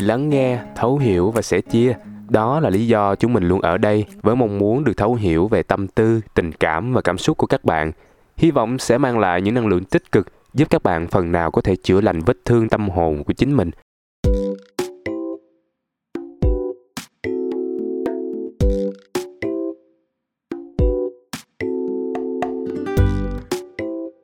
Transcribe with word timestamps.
lắng 0.00 0.28
nghe, 0.28 0.58
thấu 0.76 0.98
hiểu 0.98 1.30
và 1.30 1.42
sẻ 1.42 1.60
chia. 1.60 1.94
Đó 2.28 2.60
là 2.60 2.70
lý 2.70 2.86
do 2.86 3.14
chúng 3.14 3.32
mình 3.32 3.48
luôn 3.48 3.60
ở 3.60 3.78
đây 3.78 4.04
với 4.22 4.36
mong 4.36 4.58
muốn 4.58 4.84
được 4.84 4.96
thấu 4.96 5.14
hiểu 5.14 5.48
về 5.48 5.62
tâm 5.62 5.88
tư, 5.88 6.20
tình 6.34 6.52
cảm 6.52 6.92
và 6.92 7.00
cảm 7.00 7.18
xúc 7.18 7.36
của 7.36 7.46
các 7.46 7.64
bạn. 7.64 7.92
Hy 8.36 8.50
vọng 8.50 8.78
sẽ 8.78 8.98
mang 8.98 9.18
lại 9.18 9.42
những 9.42 9.54
năng 9.54 9.66
lượng 9.66 9.84
tích 9.84 10.12
cực, 10.12 10.26
giúp 10.54 10.70
các 10.70 10.82
bạn 10.82 11.06
phần 11.06 11.32
nào 11.32 11.50
có 11.50 11.60
thể 11.60 11.76
chữa 11.76 12.00
lành 12.00 12.20
vết 12.20 12.36
thương 12.44 12.68
tâm 12.68 12.88
hồn 12.88 13.24
của 13.24 13.32
chính 13.32 13.56
mình. 13.56 13.70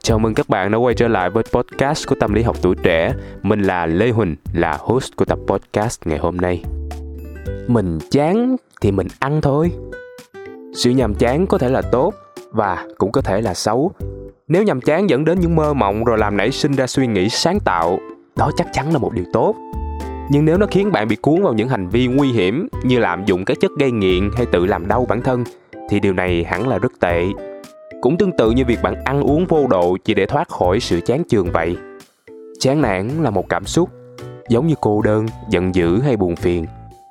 Chào 0.06 0.18
mừng 0.18 0.34
các 0.34 0.48
bạn 0.48 0.70
đã 0.70 0.78
quay 0.78 0.94
trở 0.94 1.08
lại 1.08 1.30
với 1.30 1.44
podcast 1.52 2.08
của 2.08 2.14
Tâm 2.20 2.34
lý 2.34 2.42
học 2.42 2.56
tuổi 2.62 2.74
trẻ. 2.82 3.14
Mình 3.42 3.62
là 3.62 3.86
Lê 3.86 4.10
Huỳnh, 4.10 4.36
là 4.52 4.76
host 4.80 5.16
của 5.16 5.24
tập 5.24 5.38
podcast 5.46 6.00
ngày 6.04 6.18
hôm 6.18 6.36
nay. 6.36 6.64
Mình 7.66 7.98
chán 8.10 8.56
thì 8.80 8.92
mình 8.92 9.06
ăn 9.18 9.40
thôi. 9.40 9.72
Sự 10.74 10.90
nhàm 10.90 11.14
chán 11.14 11.46
có 11.46 11.58
thể 11.58 11.68
là 11.68 11.82
tốt 11.82 12.14
và 12.50 12.86
cũng 12.98 13.12
có 13.12 13.22
thể 13.22 13.40
là 13.40 13.54
xấu. 13.54 13.92
Nếu 14.48 14.62
nhàm 14.62 14.80
chán 14.80 15.10
dẫn 15.10 15.24
đến 15.24 15.40
những 15.40 15.56
mơ 15.56 15.74
mộng 15.74 16.04
rồi 16.04 16.18
làm 16.18 16.36
nảy 16.36 16.50
sinh 16.50 16.72
ra 16.72 16.86
suy 16.86 17.06
nghĩ 17.06 17.28
sáng 17.28 17.60
tạo, 17.60 17.98
đó 18.36 18.50
chắc 18.56 18.66
chắn 18.72 18.92
là 18.92 18.98
một 18.98 19.12
điều 19.12 19.24
tốt. 19.32 19.54
Nhưng 20.30 20.44
nếu 20.44 20.58
nó 20.58 20.66
khiến 20.70 20.92
bạn 20.92 21.08
bị 21.08 21.16
cuốn 21.16 21.42
vào 21.42 21.52
những 21.52 21.68
hành 21.68 21.88
vi 21.88 22.06
nguy 22.06 22.32
hiểm 22.32 22.68
như 22.82 22.98
lạm 22.98 23.24
dụng 23.24 23.44
các 23.44 23.56
chất 23.60 23.70
gây 23.78 23.90
nghiện 23.90 24.30
hay 24.36 24.46
tự 24.46 24.66
làm 24.66 24.88
đau 24.88 25.06
bản 25.08 25.22
thân 25.22 25.44
thì 25.88 26.00
điều 26.00 26.12
này 26.12 26.44
hẳn 26.44 26.68
là 26.68 26.78
rất 26.78 26.92
tệ 27.00 27.24
cũng 28.04 28.18
tương 28.18 28.36
tự 28.36 28.50
như 28.50 28.64
việc 28.64 28.82
bạn 28.82 29.04
ăn 29.04 29.20
uống 29.20 29.46
vô 29.46 29.66
độ 29.66 29.96
chỉ 30.04 30.14
để 30.14 30.26
thoát 30.26 30.48
khỏi 30.48 30.80
sự 30.80 31.00
chán 31.00 31.22
chường 31.28 31.52
vậy. 31.52 31.76
Chán 32.60 32.82
nản 32.82 33.08
là 33.22 33.30
một 33.30 33.48
cảm 33.48 33.64
xúc, 33.64 33.90
giống 34.48 34.66
như 34.66 34.74
cô 34.80 35.02
đơn, 35.02 35.26
giận 35.50 35.74
dữ 35.74 36.00
hay 36.00 36.16
buồn 36.16 36.36
phiền. 36.36 36.66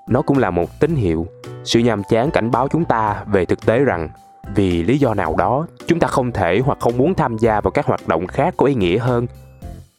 Nó 0.09 0.21
cũng 0.21 0.37
là 0.37 0.51
một 0.51 0.79
tín 0.79 0.95
hiệu. 0.95 1.27
Sự 1.63 1.79
nhàm 1.79 2.01
chán 2.09 2.31
cảnh 2.31 2.51
báo 2.51 2.67
chúng 2.67 2.85
ta 2.85 3.23
về 3.27 3.45
thực 3.45 3.65
tế 3.65 3.79
rằng 3.79 4.09
vì 4.55 4.83
lý 4.83 4.97
do 4.97 5.13
nào 5.13 5.35
đó, 5.37 5.67
chúng 5.87 5.99
ta 5.99 6.07
không 6.07 6.31
thể 6.31 6.61
hoặc 6.65 6.77
không 6.79 6.97
muốn 6.97 7.13
tham 7.13 7.37
gia 7.37 7.61
vào 7.61 7.71
các 7.71 7.85
hoạt 7.85 8.07
động 8.07 8.27
khác 8.27 8.53
có 8.57 8.65
ý 8.65 8.75
nghĩa 8.75 8.97
hơn. 8.97 9.27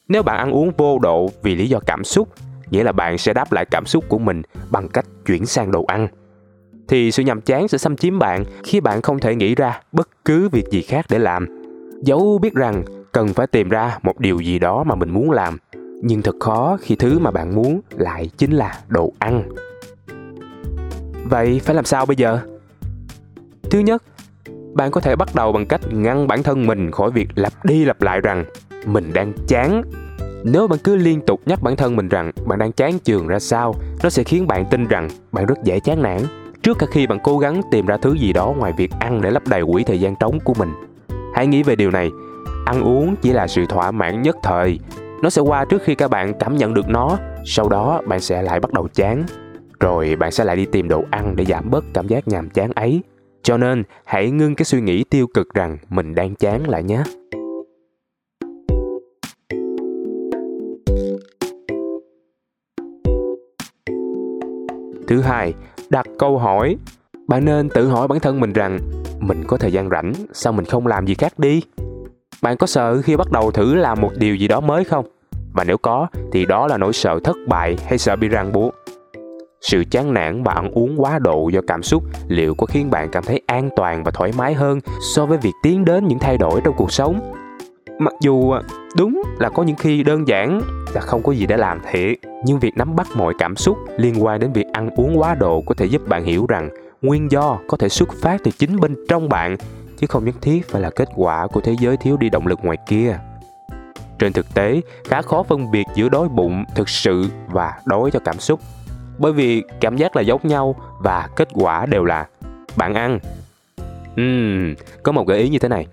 Nếu 0.07 0.23
bạn 0.23 0.37
ăn 0.37 0.51
uống 0.51 0.71
vô 0.77 0.99
độ 0.99 1.29
vì 1.41 1.55
lý 1.55 1.69
do 1.69 1.79
cảm 1.85 2.03
xúc, 2.03 2.29
nghĩa 2.69 2.83
là 2.83 2.91
bạn 2.91 3.17
sẽ 3.17 3.33
đáp 3.33 3.53
lại 3.53 3.65
cảm 3.65 3.85
xúc 3.85 4.03
của 4.09 4.19
mình 4.19 4.41
bằng 4.69 4.89
cách 4.89 5.05
chuyển 5.25 5.45
sang 5.45 5.71
đồ 5.71 5.85
ăn 5.87 6.07
thì 6.87 7.11
sự 7.11 7.23
nhàm 7.23 7.41
chán 7.41 7.67
sẽ 7.67 7.77
xâm 7.77 7.97
chiếm 7.97 8.19
bạn 8.19 8.43
khi 8.63 8.79
bạn 8.79 9.01
không 9.01 9.19
thể 9.19 9.35
nghĩ 9.35 9.55
ra 9.55 9.79
bất 9.91 10.09
cứ 10.25 10.49
việc 10.49 10.65
gì 10.71 10.81
khác 10.81 11.05
để 11.09 11.19
làm. 11.19 11.47
Dẫu 12.01 12.39
biết 12.41 12.53
rằng 12.53 12.83
cần 13.11 13.33
phải 13.33 13.47
tìm 13.47 13.69
ra 13.69 13.97
một 14.03 14.19
điều 14.19 14.39
gì 14.39 14.59
đó 14.59 14.83
mà 14.83 14.95
mình 14.95 15.09
muốn 15.09 15.31
làm, 15.31 15.57
nhưng 16.01 16.21
thật 16.21 16.35
khó 16.39 16.77
khi 16.81 16.95
thứ 16.95 17.19
mà 17.19 17.31
bạn 17.31 17.55
muốn 17.55 17.81
lại 17.97 18.29
chính 18.37 18.51
là 18.51 18.79
đồ 18.87 19.13
ăn. 19.19 19.43
Vậy 21.23 21.61
phải 21.63 21.75
làm 21.75 21.85
sao 21.85 22.05
bây 22.05 22.15
giờ? 22.15 22.39
Thứ 23.69 23.79
nhất, 23.79 24.03
bạn 24.73 24.91
có 24.91 25.01
thể 25.01 25.15
bắt 25.15 25.35
đầu 25.35 25.51
bằng 25.51 25.65
cách 25.65 25.81
ngăn 25.91 26.27
bản 26.27 26.43
thân 26.43 26.67
mình 26.67 26.91
khỏi 26.91 27.11
việc 27.11 27.27
lặp 27.35 27.65
đi 27.65 27.85
lặp 27.85 28.01
lại 28.01 28.21
rằng 28.21 28.45
mình 28.85 29.13
đang 29.13 29.33
chán. 29.47 29.81
Nếu 30.43 30.67
bạn 30.67 30.79
cứ 30.83 30.95
liên 30.95 31.21
tục 31.21 31.41
nhắc 31.45 31.61
bản 31.61 31.75
thân 31.75 31.95
mình 31.95 32.09
rằng 32.09 32.31
bạn 32.45 32.59
đang 32.59 32.71
chán 32.71 32.99
trường 32.99 33.27
ra 33.27 33.39
sao, 33.39 33.75
nó 34.03 34.09
sẽ 34.09 34.23
khiến 34.23 34.47
bạn 34.47 34.65
tin 34.71 34.87
rằng 34.87 35.09
bạn 35.31 35.45
rất 35.45 35.63
dễ 35.63 35.79
chán 35.79 36.01
nản 36.01 36.21
trước 36.65 36.77
cả 36.79 36.85
khi 36.91 37.07
bạn 37.07 37.19
cố 37.23 37.37
gắng 37.37 37.61
tìm 37.71 37.85
ra 37.85 37.97
thứ 37.97 38.13
gì 38.13 38.33
đó 38.33 38.53
ngoài 38.57 38.73
việc 38.77 38.91
ăn 38.99 39.21
để 39.21 39.31
lấp 39.31 39.43
đầy 39.47 39.61
quỹ 39.71 39.83
thời 39.83 39.99
gian 39.99 40.15
trống 40.19 40.39
của 40.43 40.53
mình, 40.59 40.69
hãy 41.35 41.47
nghĩ 41.47 41.63
về 41.63 41.75
điều 41.75 41.91
này. 41.91 42.09
Ăn 42.65 42.81
uống 42.81 43.15
chỉ 43.21 43.33
là 43.33 43.47
sự 43.47 43.65
thỏa 43.65 43.91
mãn 43.91 44.21
nhất 44.21 44.37
thời. 44.43 44.79
Nó 45.21 45.29
sẽ 45.29 45.41
qua 45.41 45.65
trước 45.65 45.81
khi 45.83 45.95
các 45.95 46.11
bạn 46.11 46.33
cảm 46.39 46.57
nhận 46.57 46.73
được 46.73 46.89
nó. 46.89 47.17
Sau 47.45 47.69
đó, 47.69 48.01
bạn 48.07 48.19
sẽ 48.19 48.41
lại 48.41 48.59
bắt 48.59 48.73
đầu 48.73 48.87
chán. 48.93 49.23
Rồi, 49.79 50.15
bạn 50.15 50.31
sẽ 50.31 50.43
lại 50.43 50.55
đi 50.55 50.65
tìm 50.65 50.87
đồ 50.87 51.03
ăn 51.11 51.35
để 51.35 51.45
giảm 51.45 51.69
bớt 51.69 51.85
cảm 51.93 52.07
giác 52.07 52.27
nhàm 52.27 52.49
chán 52.49 52.71
ấy. 52.75 53.01
Cho 53.43 53.57
nên, 53.57 53.83
hãy 54.05 54.31
ngưng 54.31 54.55
cái 54.55 54.65
suy 54.65 54.81
nghĩ 54.81 55.03
tiêu 55.03 55.27
cực 55.33 55.53
rằng 55.53 55.77
mình 55.89 56.15
đang 56.15 56.35
chán 56.35 56.69
lại 56.69 56.83
nhé. 56.83 57.03
Thứ 65.07 65.21
hai 65.21 65.53
đặt 65.95 66.05
câu 66.19 66.37
hỏi. 66.37 66.77
Bạn 67.27 67.45
nên 67.45 67.69
tự 67.69 67.87
hỏi 67.87 68.07
bản 68.07 68.19
thân 68.19 68.39
mình 68.39 68.53
rằng, 68.53 68.79
mình 69.19 69.43
có 69.47 69.57
thời 69.57 69.71
gian 69.71 69.89
rảnh, 69.89 70.13
sao 70.33 70.53
mình 70.53 70.65
không 70.65 70.87
làm 70.87 71.05
gì 71.05 71.13
khác 71.13 71.39
đi? 71.39 71.61
Bạn 72.41 72.57
có 72.57 72.67
sợ 72.67 73.01
khi 73.01 73.15
bắt 73.15 73.31
đầu 73.31 73.51
thử 73.51 73.75
làm 73.75 74.01
một 74.01 74.11
điều 74.17 74.35
gì 74.35 74.47
đó 74.47 74.59
mới 74.59 74.83
không? 74.83 75.05
Và 75.53 75.63
nếu 75.63 75.77
có, 75.77 76.07
thì 76.31 76.45
đó 76.45 76.67
là 76.67 76.77
nỗi 76.77 76.93
sợ 76.93 77.19
thất 77.23 77.35
bại 77.47 77.77
hay 77.85 77.97
sợ 77.97 78.15
bị 78.15 78.27
ràng 78.27 78.51
buộc? 78.51 78.73
Sự 79.61 79.83
chán 79.91 80.13
nản 80.13 80.43
và 80.43 80.53
ăn 80.53 80.71
uống 80.71 81.01
quá 81.01 81.19
độ 81.19 81.49
do 81.49 81.61
cảm 81.67 81.83
xúc 81.83 82.03
liệu 82.27 82.55
có 82.55 82.65
khiến 82.65 82.91
bạn 82.91 83.09
cảm 83.11 83.23
thấy 83.23 83.41
an 83.47 83.69
toàn 83.75 84.03
và 84.03 84.11
thoải 84.11 84.31
mái 84.37 84.53
hơn 84.53 84.79
so 85.15 85.25
với 85.25 85.37
việc 85.37 85.53
tiến 85.63 85.85
đến 85.85 86.07
những 86.07 86.19
thay 86.19 86.37
đổi 86.37 86.61
trong 86.63 86.75
cuộc 86.77 86.91
sống? 86.91 87.33
Mặc 87.99 88.13
dù 88.21 88.51
à, 88.51 88.61
đúng 88.97 89.21
là 89.39 89.49
có 89.49 89.63
những 89.63 89.75
khi 89.75 90.03
đơn 90.03 90.27
giản 90.27 90.61
là 90.95 91.01
không 91.01 91.23
có 91.23 91.31
gì 91.31 91.45
để 91.45 91.57
làm 91.57 91.81
thiệt 91.91 92.17
nhưng 92.45 92.59
việc 92.59 92.77
nắm 92.77 92.95
bắt 92.95 93.07
mọi 93.15 93.33
cảm 93.39 93.55
xúc 93.55 93.77
liên 93.97 94.23
quan 94.23 94.39
đến 94.39 94.53
việc 94.53 94.65
ăn 94.73 94.89
uống 94.95 95.19
quá 95.19 95.35
độ 95.35 95.61
có 95.61 95.75
thể 95.75 95.85
giúp 95.85 96.07
bạn 96.07 96.23
hiểu 96.23 96.45
rằng 96.49 96.69
nguyên 97.01 97.31
do 97.31 97.59
có 97.67 97.77
thể 97.77 97.89
xuất 97.89 98.09
phát 98.21 98.41
từ 98.43 98.51
chính 98.51 98.79
bên 98.79 98.95
trong 99.09 99.29
bạn 99.29 99.57
chứ 99.97 100.07
không 100.07 100.25
nhất 100.25 100.35
thiết 100.41 100.69
phải 100.69 100.81
là 100.81 100.89
kết 100.89 101.09
quả 101.15 101.47
của 101.47 101.61
thế 101.61 101.75
giới 101.79 101.97
thiếu 101.97 102.17
đi 102.17 102.29
động 102.29 102.47
lực 102.47 102.59
ngoài 102.63 102.77
kia. 102.87 103.17
Trên 104.19 104.33
thực 104.33 104.53
tế 104.53 104.81
khá 105.05 105.21
khó 105.21 105.43
phân 105.43 105.71
biệt 105.71 105.83
giữa 105.95 106.09
đói 106.09 106.27
bụng 106.27 106.63
thực 106.75 106.89
sự 106.89 107.25
và 107.47 107.73
đói 107.85 108.11
cho 108.11 108.19
cảm 108.19 108.39
xúc 108.39 108.59
bởi 109.17 109.31
vì 109.31 109.63
cảm 109.81 109.97
giác 109.97 110.15
là 110.15 110.21
giống 110.21 110.41
nhau 110.43 110.75
và 110.99 111.29
kết 111.35 111.47
quả 111.53 111.85
đều 111.85 112.05
là 112.05 112.27
bạn 112.75 112.93
ăn. 112.93 113.19
Uhm, 114.21 114.73
có 115.03 115.11
một 115.11 115.27
gợi 115.27 115.39
ý 115.39 115.49
như 115.49 115.59
thế 115.59 115.67
này 115.67 115.87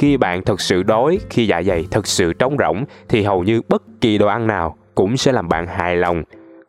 khi 0.00 0.16
bạn 0.16 0.42
thật 0.42 0.60
sự 0.60 0.82
đói, 0.82 1.18
khi 1.30 1.46
dạ 1.46 1.62
dày 1.62 1.86
thật 1.90 2.06
sự 2.06 2.32
trống 2.32 2.56
rỗng, 2.58 2.84
thì 3.08 3.22
hầu 3.22 3.44
như 3.44 3.60
bất 3.68 3.82
kỳ 4.00 4.18
đồ 4.18 4.26
ăn 4.26 4.46
nào 4.46 4.76
cũng 4.94 5.16
sẽ 5.16 5.32
làm 5.32 5.48
bạn 5.48 5.66
hài 5.66 5.96
lòng. 5.96 6.22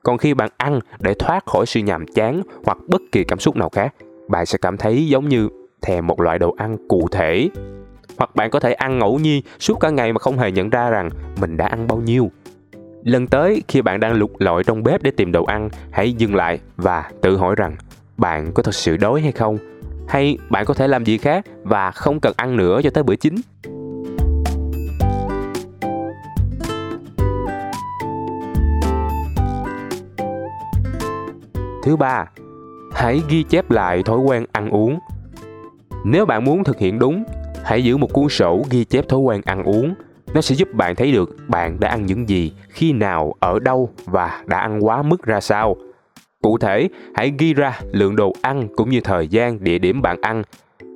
Còn 0.04 0.18
khi 0.18 0.34
bạn 0.34 0.50
ăn 0.58 0.80
để 1.00 1.14
thoát 1.14 1.46
khỏi 1.46 1.66
sự 1.66 1.80
nhàm 1.80 2.06
chán 2.08 2.42
hoặc 2.66 2.78
bất 2.88 3.02
kỳ 3.12 3.24
cảm 3.24 3.40
xúc 3.40 3.56
nào 3.56 3.70
khác, 3.70 3.94
bạn 4.28 4.46
sẽ 4.46 4.58
cảm 4.62 4.78
thấy 4.78 5.08
giống 5.08 5.30
như 5.30 5.50
thèm 5.82 6.08
một 6.08 6.20
loại 6.20 6.40
đồ 6.40 6.56
ăn 6.58 6.78
cụ 6.88 7.08
thể. 7.12 7.50
Hoặc 8.18 8.36
bạn 8.36 8.50
có 8.52 8.60
thể 8.60 8.74
ăn 8.74 9.00
ngẫu 9.00 9.20
nhiên 9.20 9.44
suốt 9.60 9.80
cả 9.80 9.90
ngày 9.90 10.14
mà 10.14 10.20
không 10.20 10.38
hề 10.38 10.52
nhận 10.52 10.70
ra 10.70 10.90
rằng 10.90 11.10
mình 11.42 11.58
đã 11.58 11.68
ăn 11.68 11.88
bao 11.88 11.98
nhiêu. 11.98 12.32
Lần 13.04 13.28
tới, 13.28 13.64
khi 13.68 13.82
bạn 13.82 14.00
đang 14.00 14.14
lục 14.14 14.32
lọi 14.40 14.64
trong 14.64 14.84
bếp 14.84 15.04
để 15.04 15.12
tìm 15.12 15.32
đồ 15.32 15.44
ăn, 15.44 15.70
hãy 15.92 16.14
dừng 16.14 16.36
lại 16.36 16.60
và 16.76 17.12
tự 17.22 17.38
hỏi 17.38 17.56
rằng 17.58 17.76
bạn 18.18 18.52
có 18.54 18.64
thật 18.64 18.76
sự 18.76 18.98
đói 18.98 19.22
hay 19.22 19.32
không? 19.32 19.71
Hay 20.12 20.38
bạn 20.50 20.66
có 20.66 20.74
thể 20.74 20.88
làm 20.88 21.04
gì 21.04 21.18
khác 21.18 21.46
và 21.64 21.92
không 21.92 22.20
cần 22.20 22.34
ăn 22.38 22.58
nữa 22.58 22.82
cho 22.84 22.90
tới 22.90 23.04
bữa 23.04 23.16
chính 23.16 23.36
Thứ 31.84 31.96
ba, 31.96 32.26
hãy 32.94 33.22
ghi 33.30 33.44
chép 33.44 33.72
lại 33.72 34.04
thói 34.04 34.20
quen 34.20 34.46
ăn 34.52 34.70
uống. 34.70 35.00
Nếu 36.06 36.26
bạn 36.26 36.46
muốn 36.46 36.64
thực 36.64 36.80
hiện 36.80 37.00
đúng, 37.00 37.24
hãy 37.64 37.84
giữ 37.84 37.98
một 37.98 38.14
cuốn 38.14 38.30
sổ 38.30 38.62
ghi 38.70 38.84
chép 38.84 39.10
thói 39.10 39.20
quen 39.20 39.42
ăn 39.46 39.64
uống. 39.64 39.94
Nó 40.34 40.42
sẽ 40.42 40.56
giúp 40.56 40.74
bạn 40.74 40.96
thấy 40.96 41.12
được 41.12 41.36
bạn 41.48 41.80
đã 41.80 41.90
ăn 41.90 42.06
những 42.06 42.30
gì, 42.30 42.54
khi 42.70 42.94
nào, 42.94 43.34
ở 43.40 43.60
đâu 43.60 43.90
và 44.06 44.44
đã 44.46 44.58
ăn 44.58 44.86
quá 44.86 45.02
mức 45.02 45.24
ra 45.24 45.42
sao. 45.42 45.76
Cụ 46.42 46.58
thể, 46.58 46.90
hãy 47.16 47.34
ghi 47.38 47.54
ra 47.54 47.80
lượng 47.92 48.16
đồ 48.16 48.34
ăn 48.42 48.68
cũng 48.76 48.90
như 48.90 49.02
thời 49.02 49.28
gian, 49.28 49.64
địa 49.64 49.78
điểm 49.78 50.02
bạn 50.02 50.22
ăn. 50.22 50.44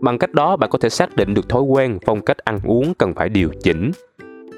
Bằng 0.01 0.17
cách 0.17 0.33
đó 0.33 0.55
bạn 0.57 0.69
có 0.69 0.77
thể 0.77 0.89
xác 0.89 1.15
định 1.15 1.33
được 1.33 1.49
thói 1.49 1.61
quen, 1.61 1.97
phong 2.05 2.21
cách 2.21 2.37
ăn 2.37 2.59
uống 2.63 2.93
cần 2.93 3.13
phải 3.13 3.29
điều 3.29 3.49
chỉnh. 3.63 3.91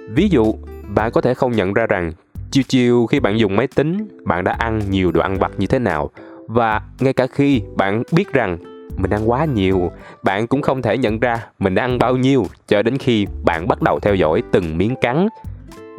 Ví 0.09 0.29
dụ, 0.29 0.53
bạn 0.95 1.11
có 1.11 1.21
thể 1.21 1.33
không 1.33 1.51
nhận 1.51 1.73
ra 1.73 1.85
rằng 1.87 2.11
chiều 2.51 2.63
chiều 2.67 3.05
khi 3.05 3.19
bạn 3.19 3.39
dùng 3.39 3.55
máy 3.55 3.67
tính, 3.67 4.07
bạn 4.23 4.43
đã 4.43 4.51
ăn 4.51 4.81
nhiều 4.89 5.11
đồ 5.11 5.21
ăn 5.21 5.39
vặt 5.39 5.51
như 5.57 5.67
thế 5.67 5.79
nào 5.79 6.09
và 6.47 6.81
ngay 6.99 7.13
cả 7.13 7.27
khi 7.27 7.61
bạn 7.75 8.03
biết 8.11 8.33
rằng 8.33 8.57
mình 8.97 9.13
ăn 9.13 9.29
quá 9.29 9.45
nhiều, 9.45 9.91
bạn 10.23 10.47
cũng 10.47 10.61
không 10.61 10.81
thể 10.81 10.97
nhận 10.97 11.19
ra 11.19 11.45
mình 11.59 11.75
đã 11.75 11.83
ăn 11.83 11.99
bao 11.99 12.17
nhiêu 12.17 12.45
cho 12.67 12.81
đến 12.81 12.97
khi 12.97 13.25
bạn 13.45 13.67
bắt 13.67 13.81
đầu 13.81 13.99
theo 13.99 14.15
dõi 14.15 14.43
từng 14.51 14.77
miếng 14.77 14.95
cắn. 15.01 15.27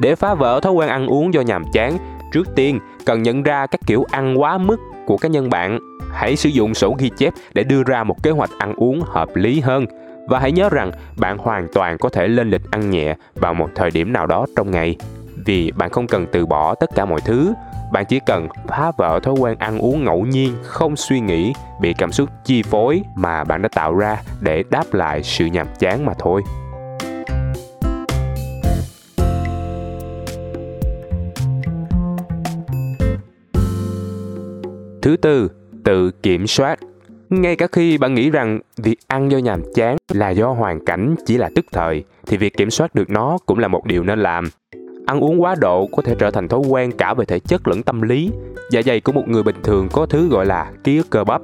Để 0.00 0.14
phá 0.14 0.34
vỡ 0.34 0.61
thói 0.61 0.73
quen 0.73 0.88
ăn 0.88 1.06
uống 1.06 1.34
do 1.34 1.41
nhàm 1.41 1.64
chán, 1.73 1.96
trước 2.33 2.49
tiên, 2.55 2.79
cần 3.07 3.23
nhận 3.23 3.43
ra 3.43 3.67
các 3.67 3.81
kiểu 3.87 4.05
ăn 4.11 4.41
quá 4.41 4.59
mức 4.59 4.77
của 5.07 5.17
cá 5.17 5.29
nhân 5.29 5.51
bạn. 5.51 5.79
Hãy 6.13 6.37
sử 6.37 6.49
dụng 6.49 6.75
sổ 6.75 6.95
ghi 6.99 7.11
chép 7.17 7.35
để 7.55 7.65
đưa 7.65 7.83
ra 7.83 8.05
một 8.05 8.23
kế 8.23 8.31
hoạch 8.31 8.51
ăn 8.59 8.75
uống 8.77 9.01
hợp 9.01 9.29
lý 9.35 9.61
hơn. 9.61 9.87
Và 10.29 10.39
hãy 10.39 10.53
nhớ 10.53 10.69
rằng 10.69 10.93
bạn 11.17 11.39
hoàn 11.39 11.69
toàn 11.75 11.99
có 11.99 12.09
thể 12.09 12.29
lên 12.29 12.51
lịch 12.51 12.71
ăn 12.71 12.91
nhẹ 12.91 13.17
vào 13.35 13.55
một 13.55 13.69
thời 13.75 13.91
điểm 13.91 14.13
nào 14.13 14.27
đó 14.27 14.47
trong 14.57 14.71
ngày. 14.71 14.97
Vì 15.47 15.73
bạn 15.73 15.91
không 15.91 16.07
cần 16.07 16.27
từ 16.33 16.47
bỏ 16.47 16.75
tất 16.75 16.91
cả 16.95 17.05
mọi 17.05 17.21
thứ. 17.21 17.53
Bạn 17.93 18.05
chỉ 18.09 18.21
cần 18.27 18.49
phá 18.69 18.93
vỡ 18.97 19.21
thói 19.23 19.35
quen 19.35 19.59
ăn 19.59 19.79
uống 19.79 20.05
ngẫu 20.05 20.27
nhiên, 20.27 20.53
không 20.63 20.97
suy 20.97 21.21
nghĩ, 21.21 21.53
bị 21.81 21.95
cảm 21.99 22.13
xúc 22.13 22.29
chi 22.45 22.63
phối 22.63 23.03
mà 23.17 23.45
bạn 23.45 23.63
đã 23.63 23.69
tạo 23.75 23.95
ra 23.95 24.17
để 24.41 24.65
đáp 24.71 24.85
lại 24.95 25.23
sự 25.23 25.47
nhàm 25.47 25.67
chán 25.79 26.07
mà 26.07 26.13
thôi. 26.19 26.43
Thứ 35.03 35.17
tư, 35.17 35.50
tự 35.85 36.11
kiểm 36.11 36.47
soát. 36.47 36.79
Ngay 37.31 37.56
cả 37.56 37.67
khi 37.73 37.99
bạn 37.99 38.15
nghĩ 38.15 38.31
rằng 38.31 38.61
việc 38.77 38.99
ăn 39.06 39.31
do 39.31 39.39
nhàm 39.39 39.62
chán 39.75 39.97
là 40.12 40.31
do 40.31 40.49
hoàn 40.49 40.85
cảnh 40.85 41.15
chỉ 41.27 41.37
là 41.39 41.50
tức 41.55 41.67
thời, 41.73 42.05
thì 42.27 42.37
việc 42.37 42.56
kiểm 42.56 42.71
soát 42.71 42.95
được 42.95 43.11
nó 43.11 43.39
cũng 43.47 43.59
là 43.59 43.69
một 43.69 43.87
điều 43.87 44.05
nên 44.05 44.19
làm. 44.19 44.49
Ăn 45.06 45.21
uống 45.21 45.43
quá 45.43 45.55
độ 45.61 45.87
có 45.87 46.03
thể 46.03 46.15
trở 46.19 46.31
thành 46.31 46.49
thói 46.49 46.61
quen 46.61 46.93
cả 46.93 47.15
về 47.15 47.25
thể 47.25 47.39
chất 47.39 47.69
lẫn 47.69 47.83
tâm 47.83 48.03
lý. 48.03 48.31
Dạ 48.71 48.83
dày 48.83 49.00
của 49.00 49.12
một 49.12 49.29
người 49.29 49.43
bình 49.43 49.56
thường 49.62 49.89
có 49.93 50.06
thứ 50.06 50.29
gọi 50.29 50.47
là 50.47 50.73
ký 50.85 50.97
ức 50.97 51.11
cơ 51.11 51.25
bắp. 51.25 51.43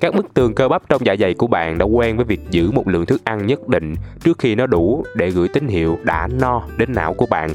Các 0.00 0.14
bức 0.14 0.34
tường 0.34 0.54
cơ 0.54 0.68
bắp 0.68 0.88
trong 0.88 1.06
dạ 1.06 1.16
dày 1.20 1.34
của 1.34 1.46
bạn 1.46 1.78
đã 1.78 1.84
quen 1.84 2.16
với 2.16 2.24
việc 2.24 2.40
giữ 2.50 2.70
một 2.70 2.88
lượng 2.88 3.06
thức 3.06 3.20
ăn 3.24 3.46
nhất 3.46 3.68
định 3.68 3.94
trước 4.24 4.38
khi 4.38 4.54
nó 4.54 4.66
đủ 4.66 5.04
để 5.16 5.30
gửi 5.30 5.48
tín 5.48 5.68
hiệu 5.68 5.98
đã 6.02 6.28
no 6.40 6.62
đến 6.76 6.92
não 6.92 7.14
của 7.14 7.26
bạn 7.26 7.50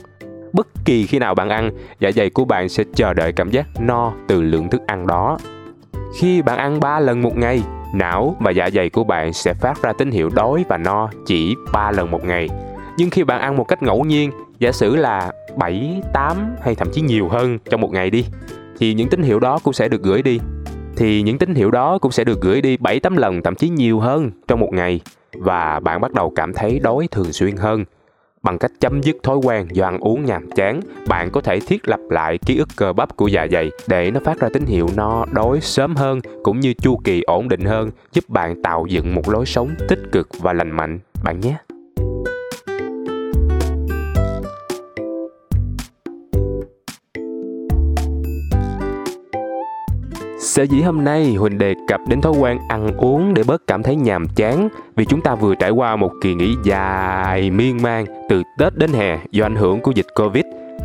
bất 0.53 0.67
kỳ 0.85 1.05
khi 1.07 1.19
nào 1.19 1.35
bạn 1.35 1.49
ăn 1.49 1.71
dạ 1.99 2.11
dày 2.11 2.29
của 2.29 2.45
bạn 2.45 2.69
sẽ 2.69 2.83
chờ 2.95 3.13
đợi 3.13 3.31
cảm 3.31 3.49
giác 3.51 3.67
no 3.79 4.13
từ 4.27 4.41
lượng 4.41 4.69
thức 4.69 4.81
ăn 4.87 5.07
đó. 5.07 5.37
Khi 6.19 6.41
bạn 6.41 6.57
ăn 6.57 6.79
3 6.79 6.99
lần 6.99 7.21
một 7.21 7.37
ngày 7.37 7.61
não 7.93 8.35
và 8.39 8.51
dạ 8.51 8.69
dày 8.73 8.89
của 8.89 9.03
bạn 9.03 9.33
sẽ 9.33 9.53
phát 9.53 9.81
ra 9.81 9.93
tín 9.93 10.11
hiệu 10.11 10.29
đói 10.35 10.65
và 10.69 10.77
no 10.77 11.09
chỉ 11.25 11.55
3 11.73 11.91
lần 11.91 12.11
một 12.11 12.25
ngày. 12.25 12.47
Nhưng 12.97 13.09
khi 13.09 13.23
bạn 13.23 13.41
ăn 13.41 13.57
một 13.57 13.63
cách 13.63 13.83
ngẫu 13.83 14.03
nhiên 14.03 14.31
giả 14.59 14.71
sử 14.71 14.95
là 14.95 15.31
7, 15.57 16.01
8 16.13 16.55
hay 16.61 16.75
thậm 16.75 16.87
chí 16.93 17.01
nhiều 17.01 17.29
hơn 17.29 17.59
trong 17.69 17.81
một 17.81 17.91
ngày 17.91 18.09
đi 18.09 18.25
thì 18.79 18.93
những 18.93 19.09
tín 19.09 19.23
hiệu 19.23 19.39
đó 19.39 19.59
cũng 19.63 19.73
sẽ 19.73 19.87
được 19.87 20.01
gửi 20.01 20.21
đi. 20.21 20.39
Thì 20.95 21.21
những 21.21 21.37
tín 21.37 21.55
hiệu 21.55 21.71
đó 21.71 21.97
cũng 21.97 22.11
sẽ 22.11 22.23
được 22.23 22.41
gửi 22.41 22.61
đi 22.61 22.77
7 22.77 22.99
8 22.99 23.17
lần 23.17 23.41
thậm 23.41 23.55
chí 23.55 23.69
nhiều 23.69 23.99
hơn 23.99 24.31
trong 24.47 24.59
một 24.59 24.69
ngày. 24.73 25.01
Và 25.33 25.79
bạn 25.79 26.01
bắt 26.01 26.13
đầu 26.13 26.33
cảm 26.35 26.53
thấy 26.53 26.79
đói 26.79 27.07
thường 27.11 27.33
xuyên 27.33 27.57
hơn. 27.57 27.85
Bằng 28.43 28.57
cách 28.57 28.71
chấm 28.79 29.01
dứt 29.01 29.15
thói 29.23 29.37
quen 29.37 29.67
do 29.71 29.85
ăn 29.85 29.99
uống 29.99 30.25
nhàm 30.25 30.51
chán, 30.51 30.79
bạn 31.07 31.29
có 31.31 31.41
thể 31.41 31.59
thiết 31.59 31.87
lập 31.87 31.99
lại 32.09 32.37
ký 32.45 32.57
ức 32.57 32.67
cơ 32.75 32.93
bắp 32.93 33.17
của 33.17 33.27
dạ 33.27 33.47
dày 33.51 33.71
để 33.87 34.11
nó 34.11 34.19
phát 34.25 34.39
ra 34.39 34.49
tín 34.53 34.65
hiệu 34.65 34.87
no 34.95 35.25
đói 35.31 35.59
sớm 35.61 35.95
hơn 35.95 36.19
cũng 36.43 36.59
như 36.59 36.73
chu 36.73 36.97
kỳ 37.03 37.21
ổn 37.21 37.49
định 37.49 37.65
hơn, 37.65 37.89
giúp 38.13 38.29
bạn 38.29 38.61
tạo 38.63 38.85
dựng 38.89 39.15
một 39.15 39.29
lối 39.29 39.45
sống 39.45 39.75
tích 39.87 39.99
cực 40.11 40.29
và 40.39 40.53
lành 40.53 40.71
mạnh 40.71 40.99
bạn 41.23 41.39
nhé. 41.39 41.55
Sở 50.49 50.63
dĩ 50.63 50.81
hôm 50.81 51.03
nay 51.03 51.33
Huỳnh 51.33 51.57
đề 51.57 51.75
cập 51.87 52.01
đến 52.07 52.21
thói 52.21 52.33
quen 52.39 52.57
ăn 52.69 52.97
uống 52.97 53.33
để 53.33 53.43
bớt 53.43 53.67
cảm 53.67 53.83
thấy 53.83 53.95
nhàm 53.95 54.27
chán 54.35 54.69
vì 54.95 55.05
chúng 55.05 55.21
ta 55.21 55.35
vừa 55.35 55.55
trải 55.55 55.69
qua 55.69 55.95
một 55.95 56.11
kỳ 56.21 56.35
nghỉ 56.35 56.55
dài 56.63 57.51
miên 57.51 57.81
man 57.81 58.05
từ 58.29 58.43
Tết 58.57 58.77
đến 58.77 58.93
hè 58.93 59.19
do 59.31 59.45
ảnh 59.45 59.55
hưởng 59.55 59.81
của 59.81 59.91
dịch 59.91 60.05
Covid. 60.15 60.43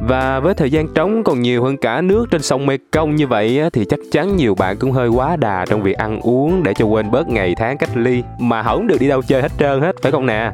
Và 0.09 0.41
với 0.41 0.55
thời 0.55 0.71
gian 0.71 0.89
trống 0.95 1.25
còn 1.25 1.43
nhiều 1.43 1.65
hơn 1.65 1.77
cả 1.77 2.01
nước 2.01 2.27
trên 2.31 2.43
sông 2.43 2.67
Mekong 2.67 3.17
như 3.17 3.27
vậy 3.27 3.61
thì 3.73 3.85
chắc 3.85 3.99
chắn 4.13 4.37
nhiều 4.37 4.55
bạn 4.55 4.77
cũng 4.77 4.93
hơi 4.93 5.09
quá 5.09 5.37
đà 5.37 5.65
trong 5.69 5.83
việc 5.83 5.97
ăn 5.97 6.21
uống 6.21 6.63
để 6.63 6.75
cho 6.75 6.85
quên 6.85 7.11
bớt 7.11 7.29
ngày 7.29 7.55
tháng 7.59 7.79
cách 7.79 7.97
ly 7.97 8.23
mà 8.39 8.63
không 8.63 8.87
được 8.87 9.01
đi 9.01 9.09
đâu 9.09 9.23
chơi 9.23 9.43
hết 9.43 9.53
trơn 9.59 9.81
hết 9.81 9.97
phải 10.03 10.13
không 10.13 10.27
nè? 10.27 10.53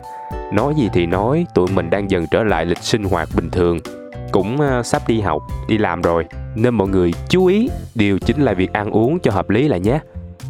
Nói 0.52 0.74
gì 0.76 0.88
thì 0.92 1.06
nói, 1.06 1.46
tụi 1.54 1.68
mình 1.74 1.90
đang 1.90 2.10
dần 2.10 2.26
trở 2.30 2.44
lại 2.44 2.66
lịch 2.66 2.82
sinh 2.82 3.04
hoạt 3.04 3.28
bình 3.36 3.50
thường 3.50 3.78
cũng 4.32 4.60
ờ, 4.60 4.82
sắp 4.82 5.02
đi 5.06 5.20
học, 5.20 5.42
đi 5.68 5.78
làm 5.78 6.02
rồi 6.02 6.24
nên 6.54 6.74
mọi 6.74 6.88
người 6.88 7.12
chú 7.28 7.46
ý 7.46 7.68
điều 7.94 8.18
chính 8.18 8.42
là 8.42 8.54
việc 8.54 8.72
ăn 8.72 8.90
uống 8.90 9.20
cho 9.20 9.30
hợp 9.30 9.50
lý 9.50 9.68
là 9.68 9.76
nhé. 9.76 10.00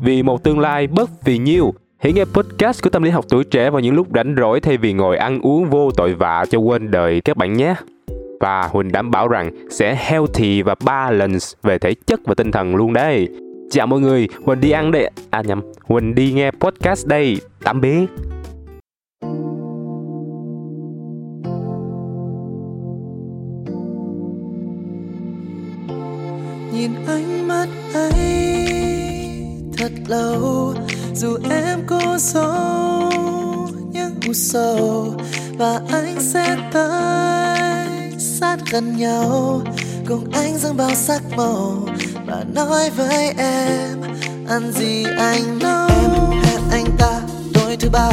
Vì 0.02 0.22
một 0.22 0.44
tương 0.44 0.58
lai 0.58 0.86
bất 0.86 1.10
vì 1.24 1.38
nhiêu, 1.38 1.74
hãy 1.98 2.12
nghe 2.12 2.24
podcast 2.24 2.82
của 2.82 2.90
tâm 2.90 3.02
lý 3.02 3.10
học 3.10 3.24
tuổi 3.28 3.44
trẻ 3.44 3.70
vào 3.70 3.80
những 3.80 3.94
lúc 3.94 4.06
rảnh 4.14 4.34
rỗi 4.38 4.60
thay 4.60 4.76
vì 4.76 4.92
ngồi 4.92 5.16
ăn 5.16 5.40
uống 5.40 5.70
vô 5.70 5.90
tội 5.90 6.14
vạ 6.14 6.44
cho 6.50 6.58
quên 6.58 6.90
đời 6.90 7.20
các 7.20 7.36
bạn 7.36 7.52
nhé. 7.52 7.74
Và 8.40 8.62
Huỳnh 8.62 8.92
đảm 8.92 9.10
bảo 9.10 9.28
rằng 9.28 9.50
sẽ 9.70 9.96
healthy 10.00 10.62
và 10.62 10.74
balance 10.84 11.46
về 11.62 11.78
thể 11.78 11.94
chất 12.06 12.20
và 12.24 12.34
tinh 12.34 12.52
thần 12.52 12.76
luôn 12.76 12.92
đấy. 12.92 13.28
Chào 13.70 13.86
mọi 13.86 14.00
người, 14.00 14.28
Huỳnh 14.44 14.60
đi 14.60 14.70
ăn 14.70 14.90
đây. 14.90 15.10
À 15.30 15.42
nhầm, 15.42 15.62
Huỳnh 15.82 16.14
đi 16.14 16.32
nghe 16.32 16.50
podcast 16.50 17.06
đây. 17.06 17.40
Tạm 17.64 17.80
biệt. 17.80 18.06
Nhìn 26.90 27.06
ánh 27.06 27.48
mắt 27.48 27.68
ấy 27.94 28.66
thật 29.78 29.92
lâu 30.06 30.74
dù 31.14 31.38
em 31.50 31.86
có 31.86 32.18
giấu 32.18 33.10
những 33.92 34.14
u 34.26 34.32
sầu, 34.32 35.14
và 35.58 35.80
anh 35.92 36.16
sẽ 36.20 36.56
tới 36.72 37.88
sát 38.18 38.56
gần 38.70 38.96
nhau 38.96 39.60
cùng 40.08 40.30
anh 40.32 40.58
dâng 40.58 40.76
bao 40.76 40.94
sắc 40.94 41.22
màu 41.36 41.88
và 42.26 42.44
nói 42.54 42.90
với 42.90 43.34
em, 43.38 44.02
ăn 44.48 44.72
gì 44.72 45.04
anh 45.18 45.58
nấu 45.58 45.88
em 46.30 46.40
hẹn 46.42 46.60
anh 46.70 46.86
ta 46.98 47.20
tối 47.54 47.76
thứ 47.80 47.88
ba 47.90 48.10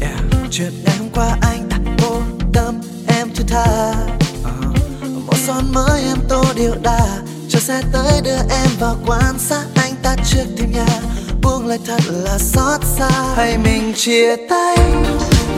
yeah. 0.00 0.20
chuyện 0.50 0.72
em 0.86 1.08
qua 1.14 1.36
anh 1.42 1.68
đã 1.68 1.78
vô 1.98 2.16
tâm 2.52 2.80
em 3.06 3.28
thứ 3.34 3.44
tha 3.48 3.94
uh-huh. 4.42 5.26
một 5.26 5.36
son 5.46 5.64
mới 5.72 6.02
em 6.02 6.18
tô 6.28 6.44
điệu 6.56 6.74
đà 6.82 7.29
xe 7.70 7.82
tới 7.92 8.20
đưa 8.24 8.38
em 8.50 8.70
vào 8.80 8.96
quan 9.06 9.38
sát. 9.38 9.64
Anh 9.74 9.94
ta 10.02 10.16
trước 10.30 10.44
thêm 10.58 10.72
nhà, 10.72 11.00
buông 11.42 11.66
lời 11.66 11.78
thật 11.86 12.00
là 12.08 12.38
xót 12.38 12.80
xa. 12.98 13.10
Hay 13.36 13.58
mình 13.58 13.92
chia 13.96 14.36
tay 14.50 14.76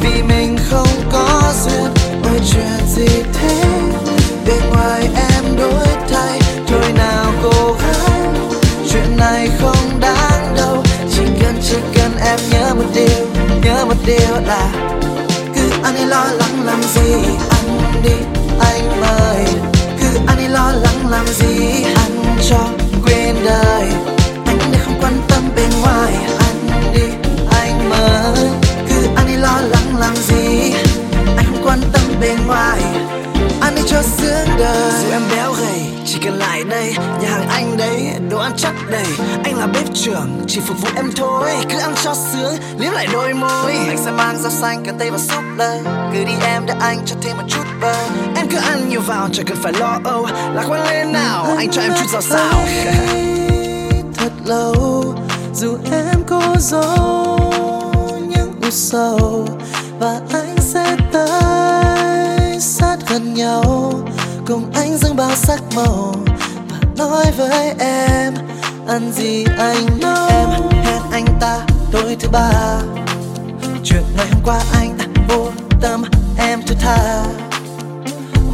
vì 0.00 0.22
mình 0.22 0.58
không 0.70 0.88
có 1.12 1.52
duyên 1.64 1.90
ôi 2.24 2.40
chuyện 2.52 2.86
gì 2.96 3.22
thế? 3.32 3.64
Bên 4.46 4.70
ngoài 4.70 5.08
em 5.32 5.56
đổi 5.56 5.86
thay, 6.10 6.40
thôi 6.66 6.92
nào 6.96 7.32
cô 7.42 7.72
gái 7.72 8.20
chuyện 8.90 9.16
này 9.16 9.50
không 9.60 10.00
đáng 10.00 10.54
đâu, 10.56 10.82
chỉ 11.12 11.22
cần 11.40 11.54
chỉ 11.62 11.76
cần 11.94 12.12
em 12.26 12.38
nhớ 12.50 12.74
một 12.74 12.90
điều, 12.94 13.26
nhớ 13.64 13.84
một 13.84 13.96
điều 14.06 14.40
là 14.46 14.72
cứ 15.54 15.70
anh 15.82 15.96
ấy 15.96 16.06
lo 16.06 16.24
lắng 16.24 16.64
làm 16.64 16.82
gì 16.82 17.12
anh 17.50 18.02
đi 18.04 18.14
anh 18.60 19.00
mời 19.00 19.71
làm 21.12 21.26
gì 21.26 21.82
anh 21.96 22.36
cho 22.48 22.68
quên 23.04 23.36
đời? 23.44 23.88
Anh 24.46 24.58
đã 24.72 24.78
không 24.84 24.94
quan 25.00 25.12
tâm 25.28 25.42
bên 25.56 25.70
ngoài 25.82 26.41
cần 36.24 36.38
lại 36.38 36.64
đây 36.64 36.94
nhà 37.22 37.28
hàng 37.28 37.48
anh 37.48 37.76
đấy 37.76 38.12
đồ 38.30 38.38
ăn 38.38 38.52
chất 38.56 38.72
đầy. 38.90 39.06
Anh 39.44 39.58
là 39.58 39.66
bếp 39.66 39.94
trưởng 39.94 40.44
chỉ 40.48 40.60
phục 40.60 40.80
vụ 40.80 40.88
em 40.96 41.10
thôi 41.16 41.50
cứ 41.70 41.78
ăn 41.78 41.94
cho 42.04 42.14
sướng 42.14 42.54
liếm 42.78 42.92
lại 42.92 43.08
đôi 43.12 43.34
môi. 43.34 43.72
Anh 43.72 43.98
sẽ 44.04 44.10
mang 44.10 44.38
rau 44.38 44.50
xanh 44.50 44.84
cà 44.84 44.92
tây 44.98 45.10
và 45.10 45.18
súp 45.18 45.44
lơ 45.56 45.78
cứ 46.12 46.24
đi 46.24 46.32
em 46.42 46.62
để 46.66 46.74
anh 46.80 46.98
cho 47.06 47.16
thêm 47.22 47.36
một 47.36 47.42
chút 47.48 47.64
bơ. 47.80 47.94
Em 48.36 48.48
cứ 48.50 48.56
ăn 48.56 48.88
nhiều 48.88 49.00
vào 49.00 49.28
chẳng 49.32 49.46
cần 49.46 49.58
phải 49.62 49.72
lo 49.72 49.98
âu. 50.04 50.26
Lạc 50.54 50.64
quan 50.68 50.88
lên 50.88 51.12
nào 51.12 51.54
anh 51.58 51.70
cho 51.70 51.82
em 51.82 51.92
chút 52.00 52.10
rau 52.12 52.22
xào. 52.22 52.64
Thật 54.16 54.32
lâu 54.44 55.04
dù 55.54 55.76
em 55.92 56.22
cố 56.28 56.42
giấu 56.58 57.38
những 58.28 58.52
u 58.62 58.70
sầu 58.70 59.48
và 60.00 60.20
anh 60.32 60.56
sẽ 60.58 60.96
tới 61.12 62.60
sát 62.60 62.96
gần 63.10 63.34
nhau 63.34 63.92
cùng 64.46 64.70
anh 64.74 64.98
dâng 64.98 65.16
bao 65.16 65.34
sắc 65.34 65.60
màu 65.76 66.14
và 66.70 66.78
nói 66.96 67.24
với 67.36 67.74
em, 67.78 68.34
ăn 68.88 69.12
gì 69.12 69.44
anh 69.58 69.86
nấu 70.00 70.28
em, 70.28 70.48
hẹn 70.84 71.02
anh 71.12 71.26
ta 71.40 71.60
tối 71.92 72.16
thứ 72.20 72.28
ba. 72.32 72.50
Chuyện 73.84 74.02
ngày 74.16 74.26
hôm 74.32 74.42
qua 74.44 74.60
anh 74.74 74.98
đã 74.98 75.04
vô 75.28 75.46
tâm, 75.80 76.04
em 76.38 76.62
thứ 76.66 76.74
tha. 76.80 77.24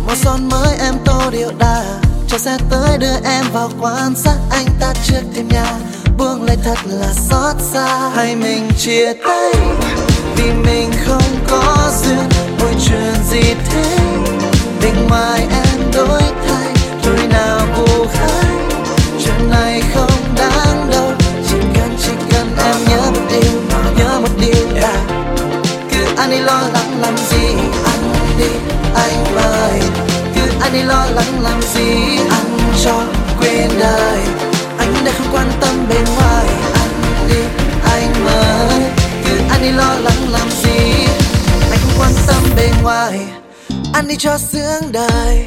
Màu 0.06 0.16
son 0.16 0.48
mới 0.48 0.76
em 0.80 0.94
tô 1.04 1.30
điệu 1.30 1.50
đà, 1.58 1.84
cho 2.28 2.38
xe 2.38 2.58
tới 2.70 2.98
đưa 2.98 3.16
em 3.24 3.44
vào 3.52 3.70
quan 3.80 4.14
sát 4.14 4.36
anh 4.50 4.66
ta 4.80 4.94
trước 5.04 5.22
thêm 5.34 5.48
nhà. 5.48 5.74
Buông 6.18 6.42
lời 6.42 6.56
thật 6.64 6.78
là 6.84 7.12
xót 7.12 7.56
xa, 7.72 8.10
hay 8.14 8.36
mình 8.36 8.70
chia 8.78 9.12
tay 9.28 9.52
vì 10.36 10.52
mình 10.52 10.90
không 11.06 11.46
có 11.48 11.90
duyên 12.02 12.28
ôi 12.60 12.74
chuyện 12.86 13.14
gì 13.30 13.54
thế 13.70 14.07
anh 30.68 30.74
đi 30.74 30.82
lo 30.82 31.06
lắng 31.14 31.42
làm 31.42 31.62
gì 31.62 32.16
anh 32.30 32.58
cho 32.84 33.02
quên 33.40 33.70
đời. 33.78 34.20
Anh 34.78 34.94
đây 35.04 35.14
không 35.18 35.26
quan 35.32 35.50
tâm 35.60 35.88
bên 35.88 36.04
ngoài, 36.16 36.46
anh 36.74 37.28
đi, 37.28 37.40
anh 37.84 38.24
mời 38.24 38.82
cứ 39.24 39.38
anh 39.50 39.62
đi 39.62 39.70
lo 39.70 39.94
lắng 39.94 40.32
làm 40.32 40.50
gì, 40.50 41.06
anh 41.70 41.78
không 41.82 41.92
quan 41.98 42.12
tâm 42.26 42.42
bên 42.56 42.70
ngoài. 42.82 43.20
Anh 43.94 44.08
đi 44.08 44.16
cho 44.18 44.38
sướng 44.38 44.92
đời. 44.92 45.46